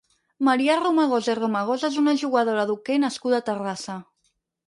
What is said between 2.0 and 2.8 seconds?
una jugadora